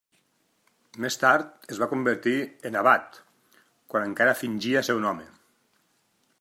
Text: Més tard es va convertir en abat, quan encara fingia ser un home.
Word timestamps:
Més 1.03 1.17
tard 1.23 1.67
es 1.75 1.81
va 1.83 1.89
convertir 1.91 2.33
en 2.71 2.79
abat, 2.83 3.21
quan 3.93 4.09
encara 4.09 4.35
fingia 4.43 4.87
ser 4.89 4.97
un 5.03 5.09
home. 5.11 5.33